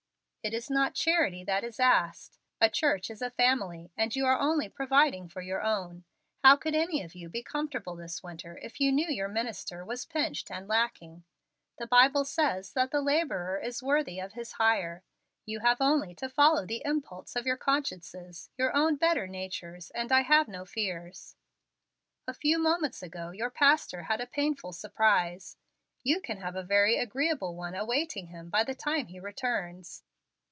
It 0.43 0.55
is 0.55 0.71
not 0.71 0.95
charity 0.95 1.43
that 1.43 1.63
is 1.63 1.79
asked. 1.79 2.39
A 2.59 2.67
church 2.67 3.11
is 3.11 3.21
a 3.21 3.29
family, 3.29 3.91
and 3.95 4.15
you 4.15 4.25
are 4.25 4.39
only 4.39 4.67
providing 4.69 5.27
for 5.29 5.39
your 5.39 5.61
own. 5.61 6.03
How 6.43 6.55
could 6.55 6.73
any 6.73 7.03
of 7.03 7.13
you 7.13 7.29
be 7.29 7.43
comfortable 7.43 7.95
this 7.95 8.23
winter 8.23 8.57
if 8.59 8.81
you 8.81 8.91
knew 8.91 9.05
your 9.07 9.27
minister 9.27 9.85
was 9.85 10.03
pinched 10.07 10.49
and 10.49 10.67
lacking? 10.67 11.23
The 11.77 11.85
Bible 11.85 12.25
says 12.25 12.73
that 12.73 12.89
the 12.89 13.01
laborer 13.03 13.59
is 13.59 13.83
worthy 13.83 14.19
of 14.19 14.33
his 14.33 14.53
hire. 14.53 15.03
You 15.45 15.59
have 15.59 15.79
only 15.79 16.15
to 16.15 16.27
follow 16.27 16.65
the 16.65 16.81
impulse 16.85 17.35
of 17.35 17.45
your 17.45 17.55
consciences, 17.55 18.49
your 18.57 18.75
own 18.75 18.95
better 18.95 19.27
natures, 19.27 19.91
and 19.91 20.11
I 20.11 20.21
have 20.21 20.47
no 20.47 20.65
fears. 20.65 21.35
A 22.27 22.33
few 22.33 22.57
moments 22.57 23.03
ago 23.03 23.29
your 23.29 23.51
pastor 23.51 24.01
had 24.01 24.19
a 24.19 24.25
painful 24.25 24.73
surprise. 24.73 25.57
You 26.01 26.19
can 26.19 26.37
have 26.37 26.55
a 26.55 26.63
very 26.63 26.97
agreeable 26.97 27.53
one 27.55 27.75
awaiting 27.75 28.29
him 28.29 28.49
by 28.49 28.63
the 28.63 28.73
time 28.73 29.05
he 29.05 29.19
returns. 29.19 30.01